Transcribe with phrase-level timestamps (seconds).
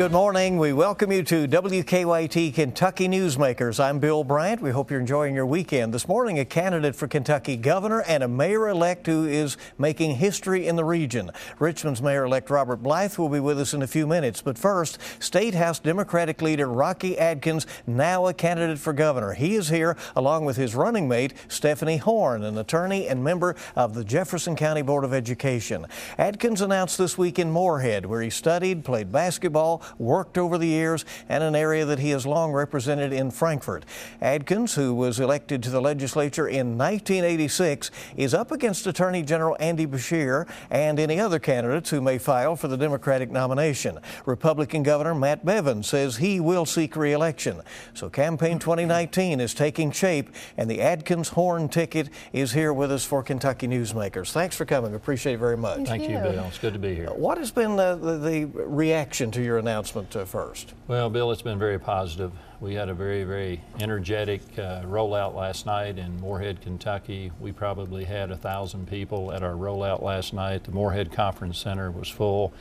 [0.00, 0.56] Good morning.
[0.56, 3.78] We welcome you to WKYT Kentucky Newsmakers.
[3.78, 4.62] I'm Bill Bryant.
[4.62, 5.92] We hope you're enjoying your weekend.
[5.92, 10.66] This morning, a candidate for Kentucky governor and a mayor elect who is making history
[10.66, 11.30] in the region.
[11.58, 14.40] Richmond's Mayor elect Robert Blythe will be with us in a few minutes.
[14.40, 19.34] But first, State House Democratic leader Rocky Adkins, now a candidate for governor.
[19.34, 23.92] He is here along with his running mate, Stephanie Horne, an attorney and member of
[23.92, 25.84] the Jefferson County Board of Education.
[26.16, 31.04] Adkins announced this week in Morehead, where he studied, played basketball, worked over the years,
[31.28, 33.84] and an area that he has long represented in Frankfort.
[34.20, 39.86] Adkins, who was elected to the legislature in 1986, is up against Attorney General Andy
[39.86, 43.98] Beshear and any other candidates who may file for the Democratic nomination.
[44.26, 47.62] Republican Governor Matt Bevin says he will seek reelection.
[47.94, 53.04] So campaign 2019 is taking shape, and the Adkins Horne ticket is here with us
[53.04, 54.32] for Kentucky Newsmakers.
[54.32, 54.94] Thanks for coming.
[54.94, 55.76] Appreciate it very much.
[55.76, 56.44] Thank, Thank you, you, Bill.
[56.44, 57.10] It's good to be here.
[57.10, 60.74] What has been the, the, the reaction to your announcement uh, first?
[60.88, 62.32] Well, Bill, it's been very positive.
[62.60, 67.32] We had a very, very energetic uh, rollout last night in Morehead, Kentucky.
[67.40, 70.64] We probably had a thousand people at our rollout last night.
[70.64, 72.52] The Morehead Conference Center was full.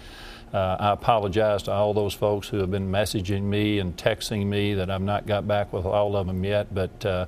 [0.54, 4.74] Uh, I apologize to all those folks who have been messaging me and texting me
[4.76, 7.26] that I've not got back with all of them yet, but uh,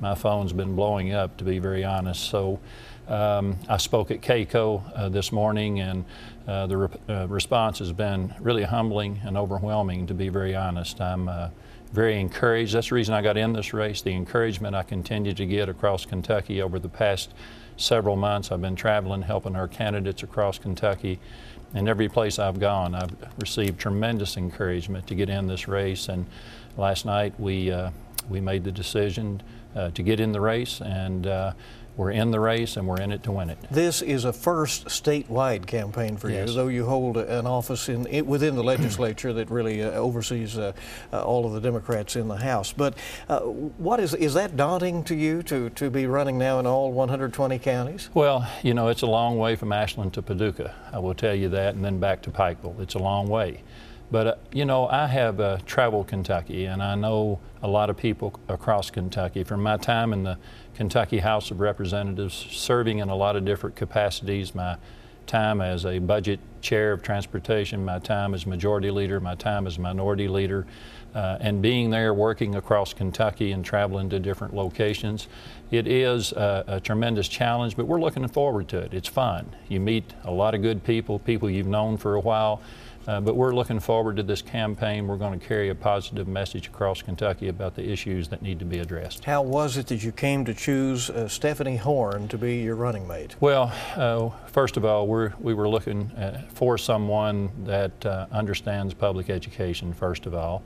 [0.00, 2.24] my phone's been blowing up, to be very honest.
[2.24, 2.58] So
[3.06, 6.04] um, I spoke at KACO uh, this morning, and
[6.46, 11.00] uh, the re- uh, response has been really humbling and overwhelming, to be very honest.
[11.00, 11.48] I'm uh,
[11.92, 12.74] very encouraged.
[12.74, 16.04] That's the reason I got in this race, the encouragement I continue to get across
[16.04, 17.32] Kentucky over the past
[17.76, 18.52] several months.
[18.52, 21.18] I've been traveling, helping our candidates across Kentucky.
[21.72, 26.08] And every place I've gone, I've received tremendous encouragement to get in this race.
[26.08, 26.26] And
[26.76, 27.90] last night we, uh,
[28.28, 29.42] we made the decision
[29.74, 31.52] uh, to get in the race, and uh,
[31.96, 33.58] we're in the race and we're in it to win it.
[33.70, 36.48] This is a first statewide campaign for Yes.
[36.48, 40.58] you, though you hold an office in it, within the legislature that really uh, oversees
[40.58, 40.72] uh,
[41.12, 42.72] uh, all of the Democrats in the House.
[42.72, 42.96] But
[43.28, 46.92] uh, what is is that daunting to you to to be running now in all
[46.92, 48.10] 120 counties?
[48.14, 50.74] Well, you know, it's a long way from Ashland to Paducah.
[50.92, 52.80] I will tell you that, and then back to Pikeville.
[52.80, 53.62] It's a long way.
[54.10, 57.96] But, uh, you know, I have uh, traveled Kentucky, and I know a lot of
[57.96, 59.42] people across Kentucky.
[59.44, 60.38] From my time in the
[60.74, 64.76] Kentucky House of Representatives, serving in a lot of different capacities, my
[65.26, 69.78] time as a budget chair of transportation, my time as majority leader, my time as
[69.78, 70.66] minority leader,
[71.14, 75.28] uh, and being there working across Kentucky and traveling to different locations.
[75.70, 78.92] It is a, a tremendous challenge, but we're looking forward to it.
[78.92, 79.54] It's fun.
[79.68, 82.60] You meet a lot of good people, people you've known for a while.
[83.06, 85.06] Uh, but we're looking forward to this campaign.
[85.06, 88.64] We're going to carry a positive message across Kentucky about the issues that need to
[88.64, 89.24] be addressed.
[89.24, 93.06] How was it that you came to choose uh, Stephanie Horne to be your running
[93.06, 93.36] mate?
[93.40, 98.94] Well, uh, first of all, we're, we were looking uh, for someone that uh, understands
[98.94, 100.62] public education, first of all,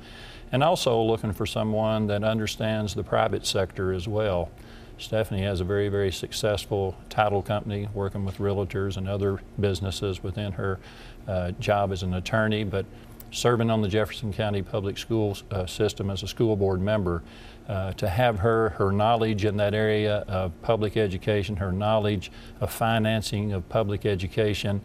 [0.52, 4.50] and also looking for someone that understands the private sector as well.
[4.98, 10.52] Stephanie has a very, very successful title company working with realtors and other businesses within
[10.52, 10.78] her
[11.26, 12.84] uh, job as an attorney, but
[13.30, 17.22] serving on the Jefferson County Public Schools uh, system as a school board member.
[17.68, 22.32] Uh, to have her, her knowledge in that area of public education, her knowledge
[22.62, 24.80] of financing of public education.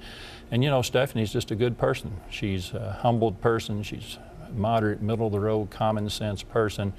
[0.52, 2.20] And you know, Stephanie's just a good person.
[2.30, 3.84] She's a humbled person.
[3.84, 6.92] She's a moderate, middle of the road, common sense person.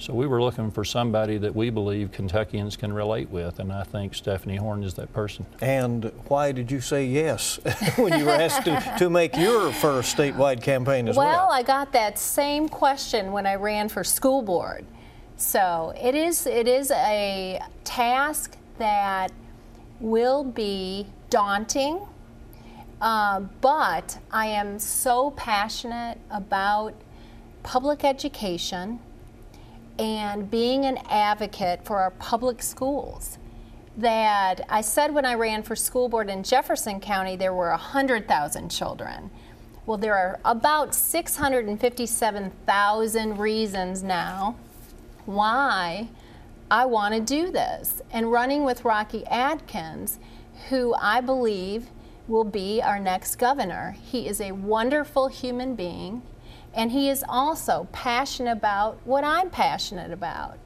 [0.00, 3.82] So we were looking for somebody that we believe Kentuckians can relate with, and I
[3.82, 5.44] think Stephanie Horne is that person.
[5.60, 7.60] And why did you say yes
[7.96, 11.26] when you were asked to, to make your first statewide campaign as well?
[11.26, 14.86] Well, I got that same question when I ran for school board.
[15.36, 19.32] So it is it is a task that
[20.00, 22.00] will be daunting,
[23.02, 26.94] uh, but I am so passionate about
[27.62, 28.98] public education
[30.00, 33.36] and being an advocate for our public schools
[33.98, 38.70] that I said when I ran for school board in Jefferson County there were 100,000
[38.70, 39.30] children.
[39.84, 44.56] Well, there are about 657,000 reasons now
[45.26, 46.08] why
[46.70, 48.00] I want to do this.
[48.10, 50.18] And running with Rocky Adkins,
[50.70, 51.88] who I believe
[52.26, 53.96] will be our next governor.
[54.00, 56.22] He is a wonderful human being,
[56.74, 60.58] and he is also passionate about what I'm passionate about.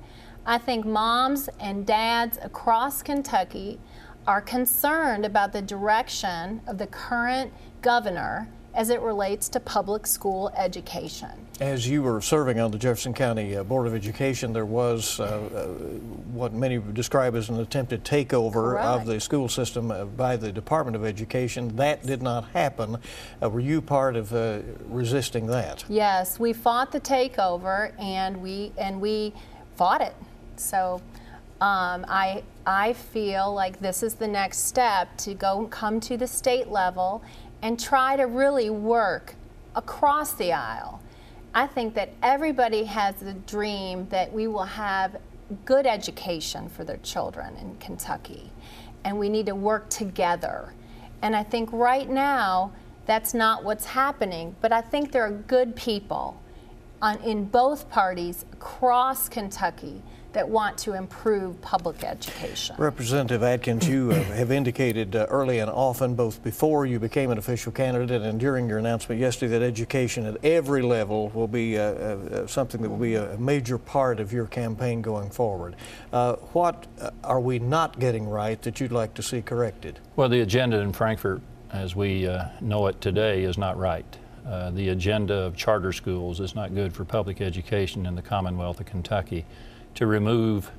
[0.47, 3.81] I think moms and dads across Kentucky
[4.27, 10.53] are concerned about the direction of the current governor as it relates to public school
[10.57, 11.31] education.
[11.61, 15.25] As you were serving on the Jefferson County uh, Board of Education, there was uh,
[15.25, 15.67] uh,
[16.33, 20.97] what many describe as an attempted takeover of the school system uh, by the Department
[20.97, 21.77] of Education.
[21.77, 22.99] That did not happen.
[23.41, 25.85] Uh, were you part of uh, resisting that?
[25.89, 29.33] Yes, we fought the takeover and we and we
[29.77, 30.15] fought it.
[30.57, 31.01] So
[31.61, 36.27] um, I I feel like this is the next step to go come to the
[36.27, 37.23] state level
[37.65, 39.35] and try to really work
[39.75, 41.01] across the aisle.
[41.55, 45.17] I think that everybody has the dream that we will have
[45.65, 48.53] good education for their children in Kentucky,
[49.03, 50.75] and we need to work together.
[51.23, 52.71] And I think right now
[53.07, 56.39] that's not what's happening, but I think there are good people
[57.01, 60.03] on, in both parties across Kentucky
[60.35, 62.77] that want to improve public education.
[62.77, 67.39] Representative Adkins, you uh, have indicated uh, early and often, both before you became an
[67.39, 71.83] official candidate and during your announcement yesterday, that education at every level will be uh,
[71.83, 75.77] uh something that will be a major part of your campaign going forward.
[76.13, 80.01] Uh, what uh, are we not getting right that you'd like to see corrected?
[80.17, 81.41] Well, the agenda in Frankfort,
[81.71, 82.29] as we
[82.61, 84.05] know it today, is not right.
[84.47, 88.79] Uh, the agenda of charter schools is not good for public education in the Commonwealth
[88.79, 89.47] of Kentucky
[89.95, 90.71] to remove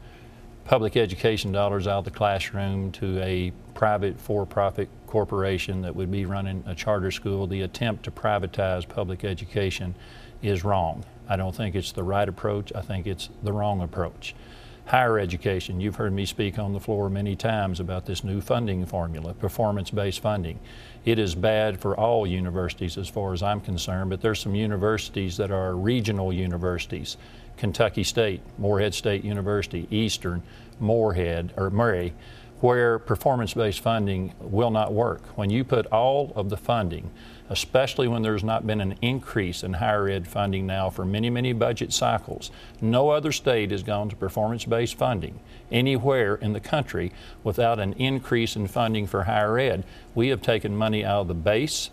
[0.65, 6.25] public education dollars out of the classroom to a private for-profit corporation that would be
[6.25, 9.93] running a charter school, the attempt to privatize public education
[10.41, 11.03] is wrong.
[11.27, 12.71] I don't think it's the right approach.
[12.73, 14.35] I think it's the wrong approach.
[14.87, 18.85] Higher education, you've heard me speak on the floor many times about this new funding
[18.85, 20.59] formula, performance-based funding.
[21.05, 25.37] It is bad for all universities as far as I'm concerned, but there's some universities
[25.37, 27.17] that are regional universities
[27.57, 30.43] Kentucky State, Morehead State University, Eastern,
[30.79, 32.13] Morehead, or Murray,
[32.61, 35.21] where performance based funding will not work.
[35.37, 37.11] When you put all of the funding,
[37.49, 41.53] especially when there's not been an increase in higher ed funding now for many, many
[41.53, 45.39] budget cycles, no other state has gone to performance based funding
[45.71, 47.11] anywhere in the country
[47.43, 49.83] without an increase in funding for higher ed.
[50.15, 51.89] We have taken money out of the base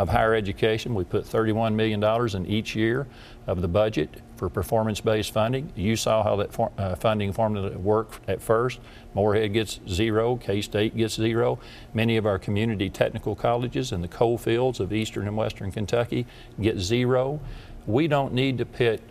[0.00, 0.94] of higher education.
[0.94, 2.02] We put $31 million
[2.34, 3.06] in each year
[3.46, 5.70] of the budget for performance-based funding.
[5.76, 8.80] You saw how that for, uh, funding formula worked at first.
[9.12, 11.58] Morehead gets zero, K-State gets zero.
[11.92, 16.26] Many of our community technical colleges in the coal fields of eastern and western Kentucky
[16.58, 17.38] get zero.
[17.86, 19.02] We don't need to pit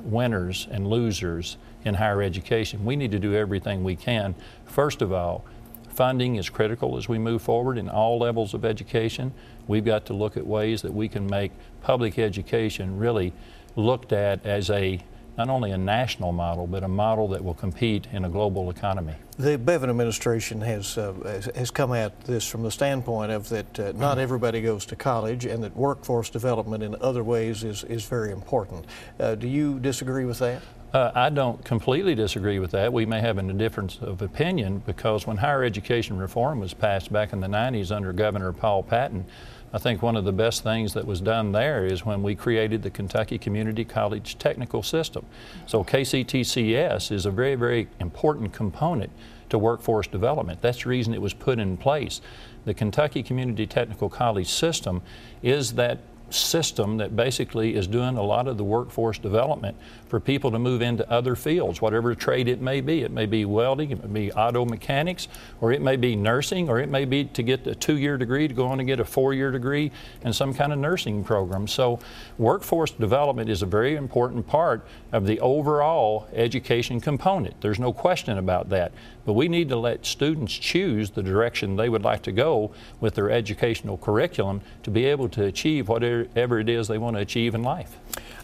[0.00, 2.86] winners and losers in higher education.
[2.86, 4.34] We need to do everything we can.
[4.64, 5.44] First of all,
[5.92, 9.32] funding is critical as we move forward in all levels of education.
[9.66, 11.52] We've got to look at ways that we can make
[11.82, 13.32] public education really
[13.76, 15.00] looked at as a
[15.38, 19.14] not only a national model, but a model that will compete in a global economy.
[19.38, 23.92] The Bevin administration has uh, has come at this from the standpoint of that uh,
[23.92, 28.30] not everybody goes to college, and that workforce development in other ways is is very
[28.30, 28.84] important.
[29.18, 30.60] Uh, do you disagree with that?
[30.92, 32.92] Uh, I don't completely disagree with that.
[32.92, 37.32] We may have a difference of opinion because when higher education reform was passed back
[37.32, 39.24] in the 90s under Governor Paul Patton,
[39.72, 42.82] I think one of the best things that was done there is when we created
[42.82, 45.24] the Kentucky Community College Technical System.
[45.64, 49.10] So KCTCS is a very, very important component
[49.48, 50.60] to workforce development.
[50.60, 52.20] That's the reason it was put in place.
[52.66, 55.00] The Kentucky Community Technical College system
[55.42, 56.00] is that
[56.34, 59.76] system that basically is doing a lot of the workforce development
[60.08, 63.02] for people to move into other fields, whatever trade it may be.
[63.02, 65.28] It may be welding, it may be auto mechanics,
[65.60, 68.48] or it may be nursing, or it may be to get a two year degree
[68.48, 69.90] to go on and get a four year degree
[70.22, 71.66] in some kind of nursing program.
[71.66, 71.98] So,
[72.38, 77.60] workforce development is a very important part of the overall education component.
[77.60, 78.92] There's no question about that.
[79.24, 83.14] But we need to let students choose the direction they would like to go with
[83.14, 87.54] their educational curriculum to be able to achieve whatever it is they want to achieve
[87.54, 87.98] in life.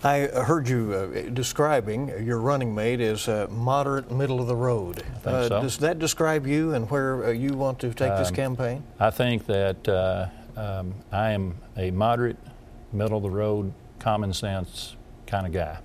[0.05, 5.03] I heard you uh, describing your running mate as uh, moderate, middle of the road.
[5.25, 5.63] Uh, so.
[5.63, 8.85] Does that describe you and where uh, you want to take um, this campaign?
[9.01, 12.37] I think that uh, um, I am a moderate,
[12.93, 14.95] middle of the road, common sense
[15.27, 15.79] kind of guy.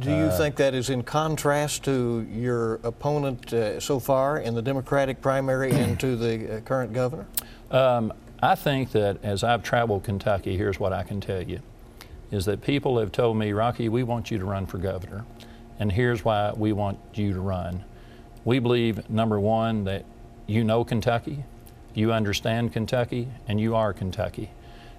[0.00, 4.54] Do you uh, think that is in contrast to your opponent uh, so far in
[4.54, 7.26] the Democratic primary and to the uh, current governor?
[7.70, 11.60] Um, I think that as I've traveled Kentucky, here's what I can tell you
[12.30, 15.24] is that people have told me, Rocky, we want you to run for governor.
[15.78, 17.84] And here's why we want you to run.
[18.44, 20.04] We believe, number one, that
[20.46, 21.44] you know Kentucky,
[21.94, 24.50] you understand Kentucky, and you are Kentucky.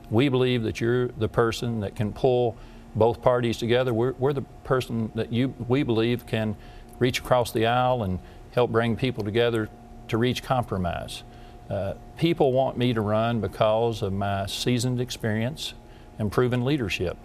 [0.09, 2.57] We believe that you're the person that can pull
[2.95, 3.93] both parties together.
[3.93, 6.57] We're, we're the person that you, we believe can
[6.99, 8.19] reach across the aisle and
[8.51, 9.69] help bring people together
[10.09, 11.23] to reach compromise.
[11.69, 15.73] Uh, people want me to run because of my seasoned experience
[16.19, 17.17] and proven leadership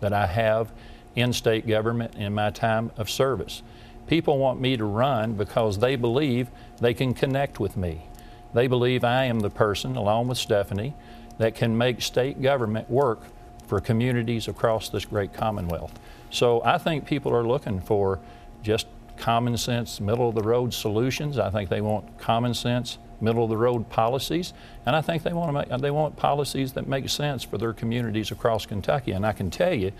[0.00, 0.72] that I have
[1.14, 3.62] in state government in my time of service.
[4.06, 6.48] People want me to run because they believe
[6.80, 8.08] they can connect with me.
[8.52, 10.94] They believe I am the person, along with Stephanie,
[11.38, 13.22] that can make state government work
[13.66, 15.98] for communities across this great Commonwealth.
[16.30, 18.20] So I think people are looking for
[18.62, 21.38] just common sense, middle of the road solutions.
[21.38, 24.52] I think they want common sense, middle of the road policies,
[24.86, 27.72] and I think they want to make, they want policies that make sense for their
[27.72, 29.12] communities across Kentucky.
[29.12, 29.92] And I can tell you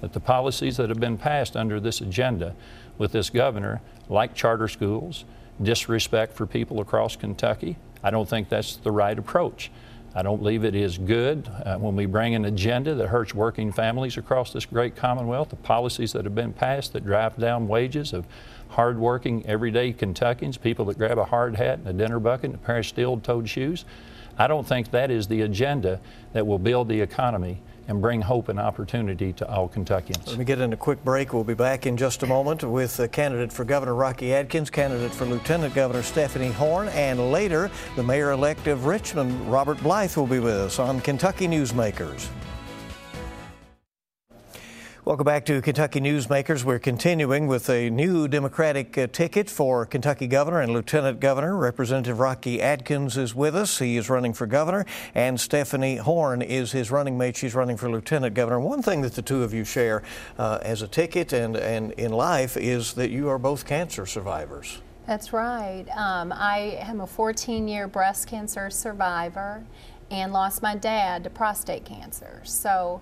[0.00, 2.54] that the policies that have been passed under this agenda
[2.98, 5.24] with this governor, like charter schools,
[5.62, 9.70] disrespect for people across Kentucky, I don't think that's the right approach.
[10.14, 13.72] I don't believe it is good uh, when we bring an agenda that hurts working
[13.72, 18.12] families across this great Commonwealth, the policies that have been passed that drive down wages
[18.12, 18.26] of
[18.68, 22.58] hardworking, everyday Kentuckians, people that grab a hard hat and a dinner bucket and a
[22.58, 23.86] pair of steel toed shoes.
[24.36, 26.00] I don't think that is the agenda
[26.34, 30.26] that will build the economy and bring hope and opportunity to all Kentuckians.
[30.26, 31.34] Let me get in a quick break.
[31.34, 35.12] We'll be back in just a moment with the candidate for Governor Rocky Adkins, candidate
[35.12, 40.26] for Lieutenant Governor Stephanie Horne, and later the mayor elect of Richmond, Robert Blythe, will
[40.26, 42.28] be with us on Kentucky Newsmakers.
[45.04, 46.62] Welcome back to Kentucky Newsmakers.
[46.62, 51.56] We're continuing with a new Democratic uh, ticket for Kentucky Governor and Lieutenant Governor.
[51.56, 53.80] Representative Rocky Adkins is with us.
[53.80, 57.36] He is running for governor, and Stephanie Horne is his running mate.
[57.36, 58.60] She's running for Lieutenant Governor.
[58.60, 60.04] One thing that the two of you share
[60.38, 64.82] uh, as a ticket and, and in life is that you are both cancer survivors.
[65.08, 65.84] That's right.
[65.96, 69.64] Um, I am a 14 year breast cancer survivor
[70.12, 72.42] and lost my dad to prostate cancer.
[72.44, 73.00] So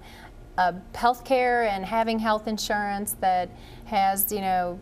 [0.60, 3.48] uh, healthcare and having health insurance that
[3.86, 4.78] has, you know,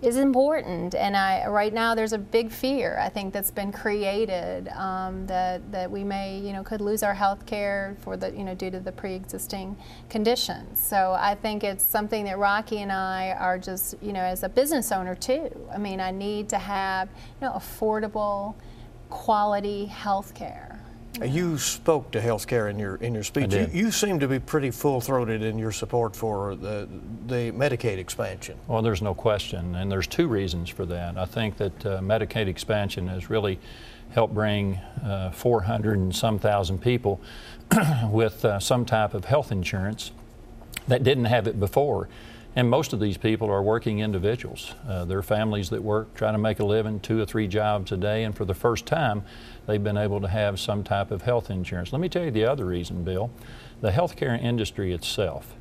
[0.00, 0.94] is important.
[0.94, 5.60] And I right now there's a big fear I think that's been created um, that
[5.72, 8.70] that we may you know could lose our health care for the you know due
[8.70, 9.76] to the pre-existing
[10.08, 10.80] conditions.
[10.80, 14.48] So I think it's something that Rocky and I are just you know as a
[14.48, 15.50] business owner too.
[15.70, 17.10] I mean I need to have
[17.40, 18.54] you know affordable,
[19.10, 20.69] quality health care.
[21.24, 23.52] You spoke to healthcare in your in your speech.
[23.52, 26.88] You, you, seem to be pretty full throated in your support for the
[27.26, 28.56] the Medicaid expansion.
[28.68, 31.18] Well, there's no question, and there's two reasons for that.
[31.18, 33.58] I think that uh, Medicaid expansion has really
[34.12, 37.20] helped bring uh, 400 and some thousand people
[38.08, 40.12] with uh, some type of health insurance
[40.88, 42.08] that didn't have it before.
[42.56, 44.74] And most of these people are working individuals.
[44.88, 47.96] Uh, they're families that work, trying to make a living, two or three jobs a
[47.96, 49.22] day, and for the first time,
[49.66, 51.92] they've been able to have some type of health insurance.
[51.92, 53.30] Let me tell you the other reason, Bill.
[53.80, 55.54] The healthcare industry itself,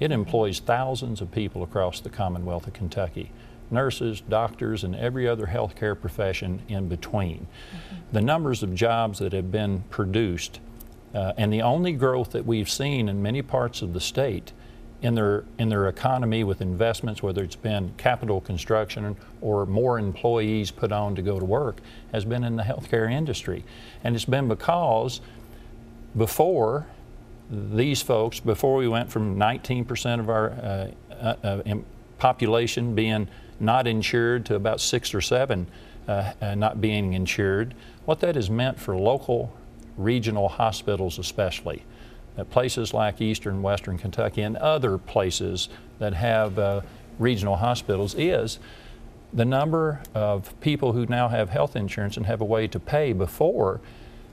[0.00, 3.32] it employs thousands of people across the Commonwealth of Kentucky
[3.70, 7.46] nurses, doctors, and every other healthcare profession in between.
[7.46, 7.96] Mm-hmm.
[8.12, 10.60] The numbers of jobs that have been produced,
[11.14, 14.52] uh, and the only growth that we've seen in many parts of the state
[15.00, 20.70] in their in their economy with investments, whether it's been capital construction or more employees
[20.70, 21.80] put on to go to work,
[22.12, 23.64] has been in the healthcare industry,
[24.02, 25.20] and it's been because
[26.16, 26.86] before
[27.50, 31.74] these folks, before we went from 19% of our uh, uh, uh
[32.18, 33.28] population being
[33.60, 35.66] not insured to about six or seven
[36.08, 37.74] uh, uh, not being insured,
[38.04, 39.56] what that has meant for local
[39.96, 41.84] regional hospitals especially
[42.44, 45.68] places like eastern western Kentucky and other places
[45.98, 46.80] that have uh,
[47.18, 48.58] regional hospitals is
[49.32, 53.12] the number of people who now have health insurance and have a way to pay
[53.12, 53.80] before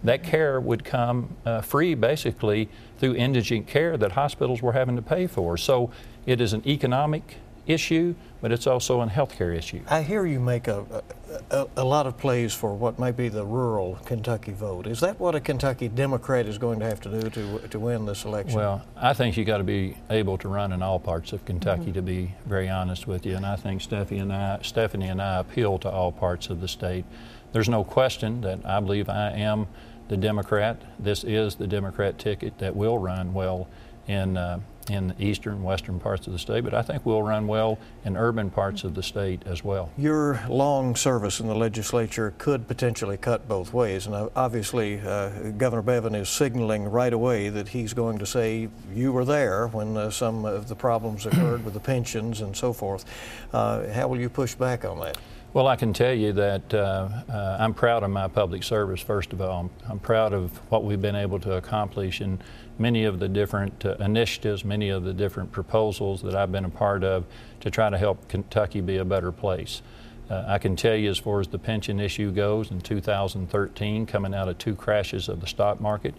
[0.03, 5.01] that care would come uh, free basically through indigent care that hospitals were having to
[5.01, 5.57] pay for.
[5.57, 5.91] So
[6.25, 9.81] it is an economic issue, but it's also a healthcare issue.
[9.89, 11.03] I hear you make a,
[11.49, 14.87] a, a, lot of plays for what might be the rural Kentucky vote.
[14.87, 18.05] Is that what a Kentucky Democrat is going to have to do to, to win
[18.05, 18.57] this election?
[18.57, 21.85] Well, I think you got to be able to run in all parts of Kentucky,
[21.85, 21.93] mm-hmm.
[21.93, 23.35] to be very honest with you.
[23.35, 26.67] And I think Stephanie and I, Stephanie and I appeal to all parts of the
[26.67, 27.05] state.
[27.51, 29.67] There's no question that I believe I am
[30.07, 30.81] the Democrat.
[30.99, 33.67] This is the Democrat ticket that will run well
[34.07, 37.47] in uh, in the eastern western parts of the state, but I think we'll run
[37.47, 39.91] well in urban parts of the state as well.
[39.97, 45.81] Your long service in the legislature could potentially cut both ways, and obviously uh, Governor
[45.81, 50.09] Bevin is signaling right away that he's going to say you were there when uh,
[50.09, 53.05] some of the problems occurred with the pensions and so forth.
[53.53, 55.17] Uh, how will you push back on that?
[55.55, 59.31] Well, I can tell you that uh, uh, I'm proud of my public service, first
[59.31, 59.71] of all.
[59.87, 62.41] I'm, proud of what we've been able to accomplish in
[62.77, 66.69] many of the different uh, initiatives, many of the different proposals that I've been a
[66.69, 67.23] part of
[67.61, 69.81] to try to help Kentucky be a better place.
[70.29, 74.35] Uh, I can tell you, as far as the pension issue goes, in 2013, coming
[74.35, 76.15] out of two crashes of the stock market,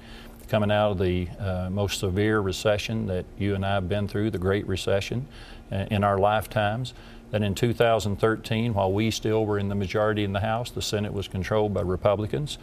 [0.48, 4.30] coming out of the uh, most severe recession that you and I have been through,
[4.30, 5.26] the Great Recession,
[5.70, 6.94] uh, in our lifetimes.
[7.30, 11.12] That in 2013, while we still were in the majority in the House, the Senate
[11.12, 12.59] was controlled by Republicans.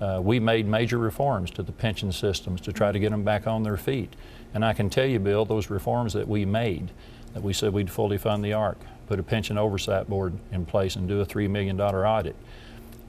[0.00, 3.46] Uh, we made major reforms to the pension systems to try to get them back
[3.46, 4.14] on their feet.
[4.54, 6.90] And I can tell you, Bill, those reforms that we made,
[7.34, 10.96] that we said we'd fully fund the ARC, put a pension oversight board in place,
[10.96, 12.36] and do a $3 million audit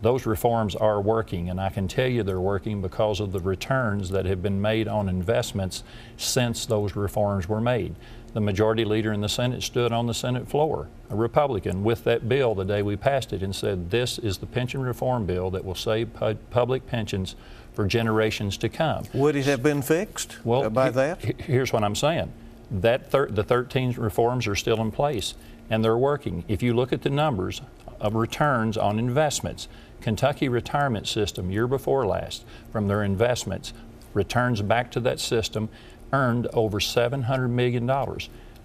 [0.01, 4.09] those reforms are working, and I can tell you they're working because of the returns
[4.11, 5.83] that have been made on investments
[6.15, 7.95] since those reforms were made.
[8.33, 12.29] The majority leader in the Senate stood on the Senate floor, a Republican, with that
[12.29, 15.65] bill the day we passed it and said, This is the pension reform bill that
[15.65, 17.35] will save pu- public pensions
[17.73, 19.03] for generations to come.
[19.13, 21.41] Would it have been fixed well, by that?
[21.41, 22.31] Here's what I'm saying.
[22.71, 25.33] That thir- the 13 reforms are still in place
[25.69, 26.43] and they're working.
[26.47, 27.61] If you look at the numbers
[27.99, 29.67] of returns on investments,
[30.01, 33.73] Kentucky retirement system year before last from their investments
[34.13, 35.69] returns back to that system
[36.13, 37.89] earned over $700 million.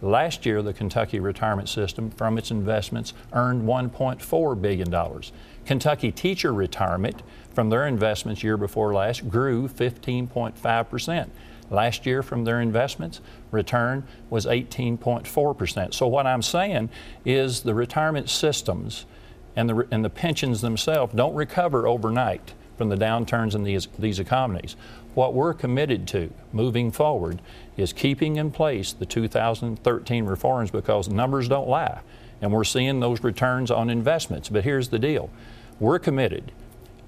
[0.00, 5.22] Last year, the Kentucky retirement system from its investments earned $1.4 billion.
[5.64, 7.22] Kentucky teacher retirement
[7.52, 11.30] from their investments year before last grew 15.5%.
[11.70, 15.94] Last year, from their investments, return was 18.4%.
[15.94, 16.90] So, what I'm saying
[17.24, 19.06] is the retirement systems
[19.56, 24.18] and the, and the pensions themselves don't recover overnight from the downturns in these, these
[24.18, 24.76] economies.
[25.14, 27.40] What we're committed to moving forward
[27.76, 32.00] is keeping in place the 2013 reforms because numbers don't lie.
[32.40, 34.48] And we're seeing those returns on investments.
[34.48, 35.30] But here's the deal
[35.78, 36.52] we're committed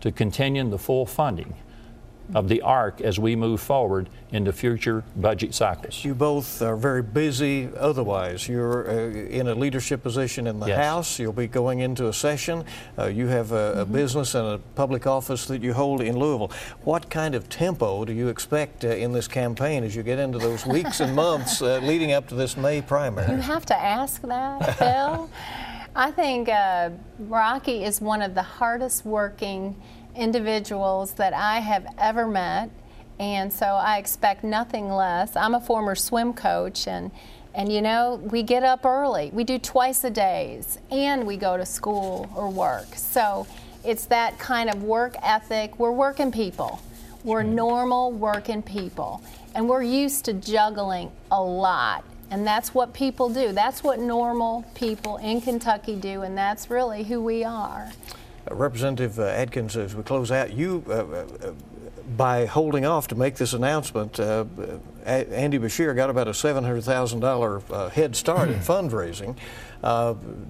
[0.00, 1.54] to continuing the full funding
[2.34, 6.04] of the ARC as we move forward into future budget cycles.
[6.04, 8.48] You both are very busy otherwise.
[8.48, 10.84] You're uh, in a leadership position in the yes.
[10.84, 11.18] House.
[11.18, 12.64] You'll be going into a session.
[12.98, 13.80] Uh, you have a, mm-hmm.
[13.80, 16.50] a, business and a public office that you hold in Louisville.
[16.82, 20.38] What kind of tempo do you expect uh, in this campaign as you get into
[20.38, 23.30] those weeks and months uh, leading up to this May primary?
[23.30, 25.30] You have to ask that, Bill.
[25.96, 26.90] I think uh,
[27.20, 29.80] Rocky is one of the hardest working
[30.16, 32.70] individuals that I have ever met,
[33.18, 35.36] and so I expect nothing less.
[35.36, 37.10] I'm a former swim coach, and
[37.54, 39.30] and you know we get up early.
[39.32, 42.94] We do twice a days, and we go to school or work.
[42.94, 43.46] So
[43.84, 45.78] it's that kind of work ethic.
[45.78, 46.80] We're working people.
[47.24, 49.22] We're normal working people,
[49.54, 52.04] and we're used to juggling a lot.
[52.30, 53.52] And that's what people do.
[53.52, 57.90] That's what normal people in Kentucky do, and that's really who we are.
[58.48, 61.52] Uh, Representative uh, Adkins, as we close out, you, uh,
[62.16, 68.48] by holding off to make this announcement, Andy Beshear got about a $700,000 head start
[68.48, 69.36] in fundraising.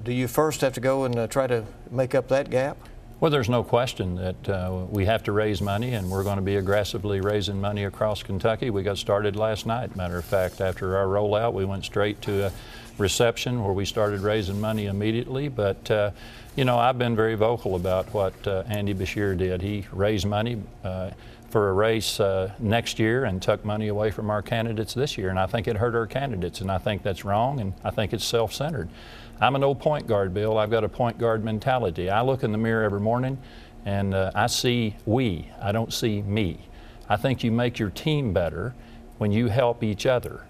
[0.05, 2.77] do you first have to go and try to make up that gap?
[3.19, 6.43] Well, there's no question that uh, we have to raise money, and we're going to
[6.43, 8.69] be aggressively raising money across Kentucky.
[8.69, 9.97] We got started last night.
[9.97, 12.53] Matter of fact, after our rollout, we went straight to a
[12.99, 15.49] reception where we started raising money immediately.
[15.49, 16.11] But uh,
[16.57, 19.61] you know, I've been very vocal about what uh, Andy Beshear did.
[19.61, 21.11] He raised money uh,
[21.51, 25.29] for a race uh, next year and took money away from our candidates this year,
[25.29, 28.15] and I think it hurt our candidates, and I think that's wrong, and I think
[28.15, 28.89] it's self-centered.
[29.39, 30.57] I'm an old point guard, Bill.
[30.57, 32.09] I've got a point guard mentality.
[32.09, 33.37] I look in the mirror every morning,
[33.85, 35.51] and uh, I see we.
[35.61, 36.61] I don't see me.
[37.07, 38.75] I think you make your team better
[39.19, 40.47] when you help each other.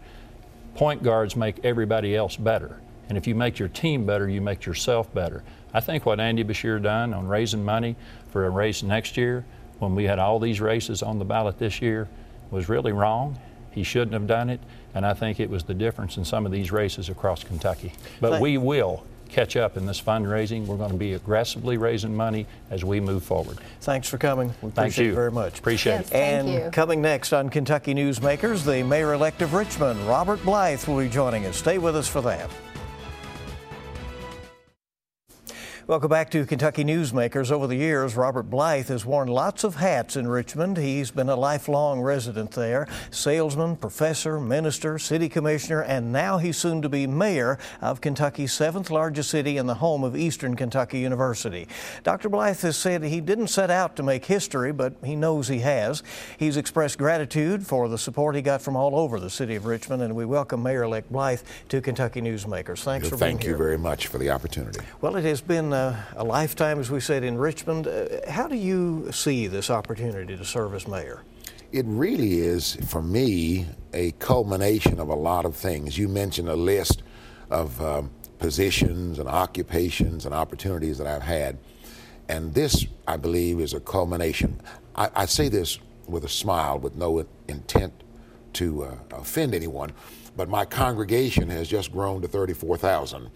[0.76, 2.80] Point guards make everybody else better.
[3.08, 5.42] And if you make your team better, you make yourself better.
[5.72, 7.96] I think what Andy Beshear done on raising money
[8.30, 9.44] for a race next year,
[9.78, 12.08] when we had all these races on the ballot this year,
[12.50, 13.38] was really wrong.
[13.70, 14.60] He shouldn't have done it,
[14.94, 17.92] and I think it was the difference in some of these races across Kentucky.
[18.20, 20.66] But we will catch up in this fundraising.
[20.66, 23.58] We're going to be aggressively raising money as we move forward.
[23.80, 24.54] Thanks for coming.
[24.62, 25.14] We appreciate you.
[25.14, 25.58] very much.
[25.58, 26.14] Appreciate yes, it.
[26.14, 26.70] And you.
[26.72, 31.56] coming next on Kentucky Newsmakers, the mayor-elect of Richmond, Robert Blythe, will be joining us.
[31.56, 32.48] Stay with us for that.
[35.88, 37.52] Welcome back to Kentucky Newsmakers.
[37.52, 40.78] Over the years, Robert Blythe has worn lots of hats in Richmond.
[40.78, 46.82] He's been a lifelong resident there salesman, professor, minister, city commissioner, and now he's soon
[46.82, 51.68] to be mayor of Kentucky's seventh largest city and the home of Eastern Kentucky University.
[52.02, 52.28] Dr.
[52.30, 56.02] Blythe has said he didn't set out to make history, but he knows he has.
[56.36, 60.02] He's expressed gratitude for the support he got from all over the city of Richmond,
[60.02, 62.82] and we welcome Mayor elect Blythe to Kentucky Newsmakers.
[62.82, 63.38] Thanks for being here.
[63.38, 64.80] Thank you very much for the opportunity.
[65.00, 67.86] Well, it has been uh, a lifetime, as we said, in Richmond.
[67.86, 71.22] Uh, how do you see this opportunity to serve as mayor?
[71.72, 75.98] It really is, for me, a culmination of a lot of things.
[75.98, 77.02] You mentioned a list
[77.50, 81.58] of um, positions and occupations and opportunities that I've had.
[82.28, 84.60] And this, I believe, is a culmination.
[84.94, 87.92] I, I say this with a smile, with no intent
[88.54, 89.92] to uh, offend anyone.
[90.36, 93.30] But my congregation has just grown to 34,000.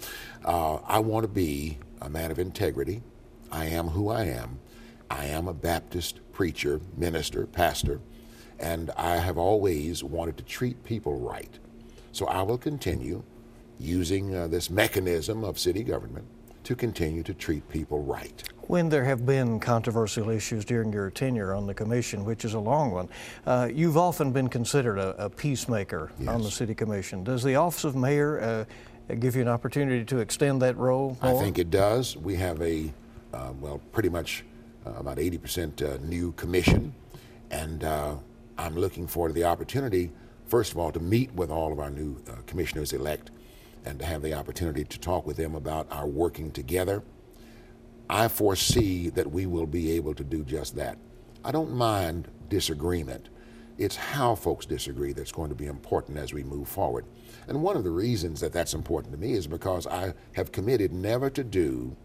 [0.45, 3.03] Uh, I want to be a man of integrity.
[3.53, 4.59] I am who I am.
[5.11, 8.01] I am a Baptist preacher, minister, pastor,
[8.59, 11.59] and I have always wanted to treat people right.
[12.13, 13.23] So I will continue
[13.79, 16.27] using uh, this mechanism of city government
[16.65, 18.43] to continue to treat people right.
[18.63, 22.59] When there have been controversial issues during your tenure on the commission, which is a
[22.61, 23.09] long one,
[23.47, 26.29] uh, you've often been considered a, a peacemaker yes.
[26.29, 27.25] on the city commission.
[27.25, 28.65] Does the office of mayor uh,
[29.15, 31.17] give you an opportunity to extend that role?
[31.23, 31.35] More?
[31.37, 32.17] I think it does.
[32.17, 32.93] We have a,
[33.33, 34.45] uh, well, pretty much
[34.87, 36.95] uh, about 80% uh, new commission,
[37.51, 38.17] and uh,
[38.59, 40.11] I'm looking forward to the opportunity,
[40.47, 43.31] first of all, to meet with all of our new commissioners elect
[43.85, 47.03] and to have the opportunity to talk with them about our working together.
[48.11, 50.99] I foresee that we will be able to do just that.
[51.45, 53.30] I don't mind disagreement.
[53.81, 57.07] It's how folks disagree that's going to be important as we move forward.
[57.49, 60.93] And one of the reasons that that's important to me is because I have committed
[60.93, 61.97] never to do,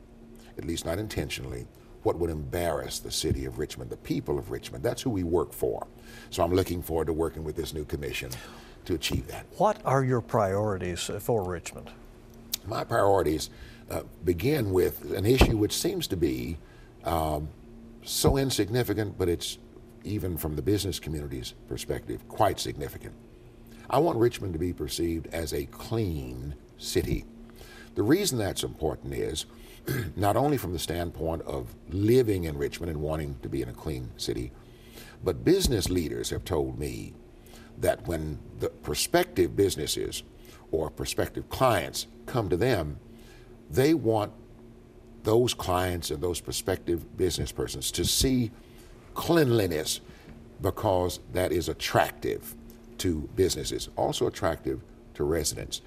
[0.58, 1.68] at least not intentionally,
[2.04, 4.86] what would embarrass the city of Richmond, the people of Richmond.
[4.86, 5.86] That's who we work for.
[6.30, 8.32] So I'm looking forward to working with this new commission
[8.86, 9.46] to achieve that.
[9.58, 11.90] What are your priorities for Richmond?
[12.66, 13.50] My priorities
[13.92, 16.58] uh, begin with an issue which seems to be
[17.04, 17.50] um,
[18.02, 19.58] so insignificant, but it's
[20.06, 23.14] even from the business community's perspective, quite significant.
[23.90, 27.26] I want Richmond to be perceived as a clean city.
[27.96, 29.46] The reason that's important is
[30.16, 33.74] not only from the standpoint of living in Richmond and wanting to be in a
[33.74, 34.52] clean city,
[35.24, 37.14] but business leaders have told me
[37.80, 40.24] that when the prospective businesses
[40.72, 43.00] or prospective clients come to them,
[43.70, 44.32] they want
[45.24, 48.52] those clients and those prospective business persons to see
[49.16, 50.02] cleanliness
[50.62, 52.56] because that is attractive
[53.00, 54.82] to businesses, also attractive
[55.16, 55.82] to residents.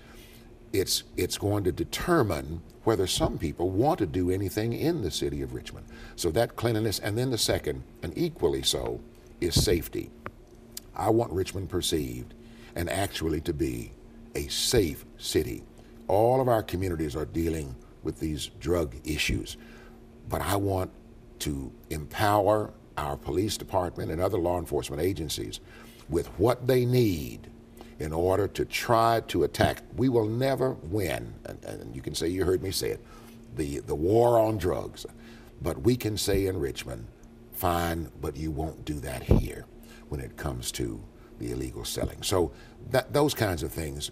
[0.73, 5.43] It's, it's going to determine whether some people want to do anything in the city
[5.43, 5.87] of Richmond.
[6.17, 9.01] So that cleanliness, and then the second, and equally so,
[9.41, 10.11] is safety.
[10.95, 12.35] I want Richmond perceived
[12.75, 13.93] and actually to be
[14.35, 15.63] a safe city.
[16.07, 19.57] All of our communities are dealing with these drug issues,
[20.29, 20.91] but I want
[21.41, 25.61] to empower our police department and other law enforcement agencies
[26.09, 27.49] with what they need
[27.99, 29.83] in order to try to attack.
[29.97, 33.01] We will never win, and, and, you can say you heard me say it,
[33.57, 35.05] the, the war on drugs.
[35.61, 37.07] But we can say in Richmond,
[37.53, 39.67] fine, but you won't do that here
[40.09, 41.01] when it comes to
[41.41, 42.23] the illegal selling.
[42.23, 42.53] So
[42.91, 44.11] that, those kinds of things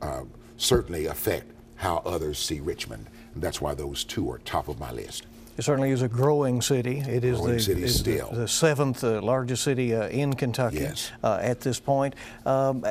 [0.00, 0.22] uh,
[0.56, 3.08] certainly affect how others see Richmond.
[3.34, 5.26] And that's why those two are top of my list.
[5.58, 7.00] It certainly is a growing city.
[7.00, 8.30] It is growing the, city still.
[8.30, 11.10] the, seventh uh, largest city uh, in Kentucky yes.
[11.24, 12.14] uh, at this point.
[12.46, 12.84] Um,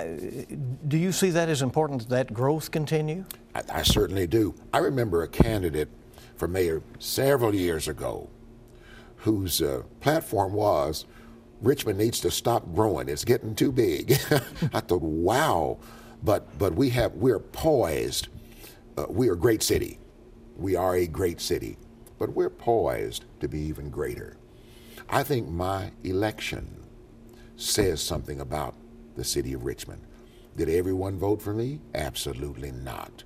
[0.88, 3.24] do you see that as important that, that growth continue?
[3.56, 4.54] I, I certainly do.
[4.74, 5.88] I remember a candidate
[6.36, 8.30] for mayor several years ago
[9.16, 11.06] whose uh, platform was
[11.62, 13.08] Richmond needs to stop growing.
[13.10, 14.12] It's getting too big.
[14.74, 15.78] I thought, wow.
[16.22, 18.28] But but we have we're poised.
[18.98, 20.00] Uh, we are a great city.
[20.58, 21.78] We are a great city,
[22.20, 24.38] but we're poised to be even greater.
[25.10, 26.84] I think my election
[27.56, 28.76] says something about
[29.16, 30.02] the city of Richmond.
[30.56, 31.80] Did everyone vote for me?
[31.94, 33.24] Absolutely not.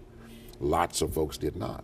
[0.60, 1.84] Lots of folks did not.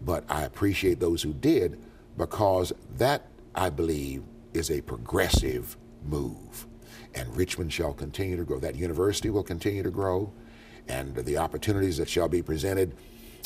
[0.00, 1.80] But I appreciate those who did
[2.16, 4.22] because that, I believe,
[4.54, 6.66] is a progressive move.
[7.14, 8.58] And Richmond shall continue to grow.
[8.58, 10.32] That university will continue to grow,
[10.88, 12.94] and the opportunities that shall be presented,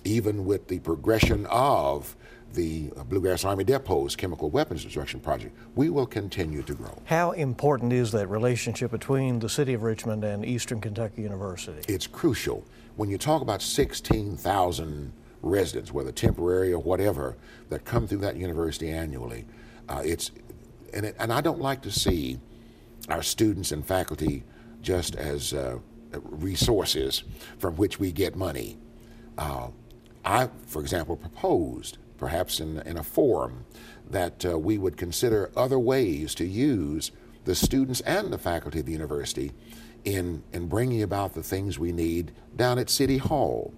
[0.05, 2.17] even with the progression of
[2.55, 7.01] the Bluegrass Army Depot's chemical weapons destruction project, we will continue to grow.
[7.05, 11.81] How important is that relationship between the city of Richmond and Eastern Kentucky University?
[11.93, 12.65] It's crucial.
[12.97, 17.37] When you talk about 16,000 residents, whether temporary or whatever,
[17.69, 19.47] that come through that university annually,
[19.89, 20.31] uh, it's
[20.93, 22.39] and, it, and I don't like to see
[23.09, 24.43] our students and faculty
[24.83, 25.79] just as uh,
[26.13, 27.23] resources
[27.59, 28.79] from which we get money.
[29.39, 29.69] Uh,
[30.25, 33.65] I, for example, proposed, perhaps in, in a forum,
[34.09, 37.11] that uh, we would consider other ways to use
[37.47, 39.53] the students and the faculty of the university
[40.05, 43.73] in, in bringing about the things we need down at City Hall.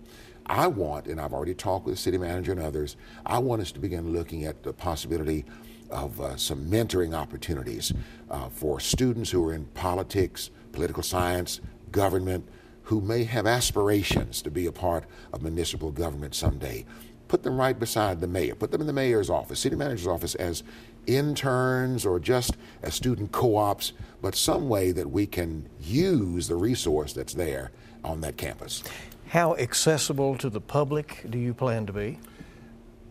[0.44, 3.70] I want, and I've already talked with the city manager and others, I want us
[3.72, 5.44] to begin looking at the possibility
[5.88, 7.92] of uh, some mentoring opportunities
[8.28, 11.60] uh, for students who are in politics, political science,
[11.92, 12.48] government,
[12.82, 16.84] who may have aspirations to be a part of municipal government someday.
[17.32, 20.34] Put them right beside the mayor, put them in the mayor's office, city manager's office
[20.34, 20.62] as
[21.06, 26.54] interns or just as student co ops, but some way that we can use the
[26.54, 27.70] resource that's there
[28.04, 28.82] on that campus.
[29.28, 32.18] How accessible to the public do you plan to be?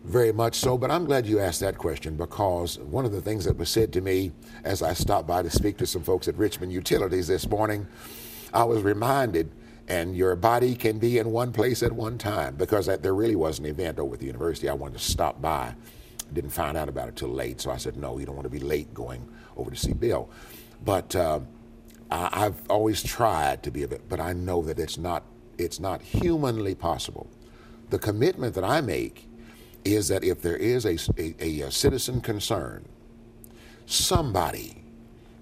[0.04, 3.44] Very much so, but I'm glad you asked that question because one of the things
[3.46, 4.30] that was said to me
[4.62, 7.88] as I stopped by to speak to some folks at Richmond Utilities this morning,
[8.54, 9.50] I was reminded,
[9.92, 13.58] and your body can be in one place at one time because there really was
[13.58, 14.66] an event over at the university.
[14.66, 15.74] I wanted to stop by.
[16.32, 18.50] Didn't find out about it till late, so I said, no, you don't want to
[18.50, 20.30] be late going over to see Bill.
[20.82, 21.40] But uh,
[22.10, 25.24] I, I've always tried to be a bit, but I know that it's not,
[25.58, 27.28] it's not humanly possible.
[27.90, 29.28] The commitment that I make
[29.84, 32.88] is that if there is a, a, a citizen concern,
[33.84, 34.84] somebody,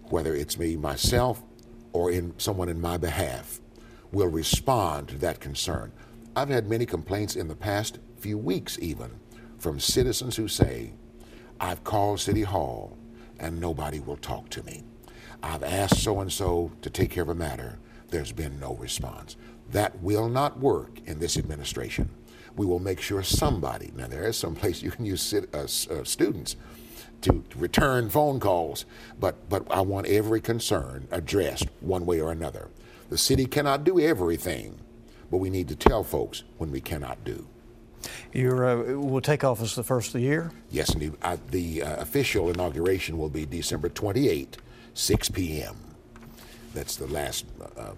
[0.09, 1.41] whether it's me, myself,
[1.93, 3.60] or in someone in my behalf,
[4.13, 5.93] will respond to that concern.
[6.37, 9.11] I've had many complaints in the past few weeks, even
[9.59, 10.93] from citizens who say,
[11.61, 12.97] I've called City Hall
[13.39, 14.83] and nobody will talk to me.
[15.43, 17.79] I've asked so and so to take care of a matter.
[18.09, 19.37] There's been no response.
[19.71, 22.11] That will not work in this administration
[22.57, 25.67] we will make sure somebody, now there is some place you can use uh, uh,
[26.05, 26.57] students
[27.23, 28.87] to return phone calls,
[29.19, 32.69] but, but I want every concern addressed one way or another.
[33.11, 34.79] The city cannot do everything,
[35.31, 37.47] but we need to tell folks when we cannot do.
[38.33, 40.53] You uh, will take office the first of the year?
[40.71, 41.15] Yes, indeed.
[41.21, 44.57] Uh, the uh, official inauguration will be December 28,
[44.95, 45.77] 6 p.m.
[46.73, 47.47] That's the last
[47.77, 47.91] uh,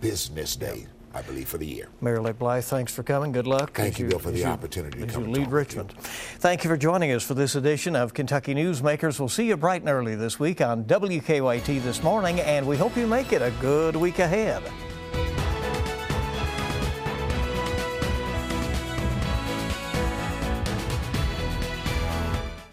[0.00, 0.86] business day.
[1.14, 1.88] I believe, for the year.
[2.00, 3.32] Mayor Lake Blythe, thanks for coming.
[3.32, 3.72] Good luck.
[3.74, 5.94] Thank you, Bill, for the you, opportunity to come you lead Richmond.
[5.96, 6.02] You.
[6.02, 9.18] Thank you for joining us for this edition of Kentucky Newsmakers.
[9.18, 12.96] We'll see you bright and early this week on WKYT this morning, and we hope
[12.96, 14.62] you make it a good week ahead.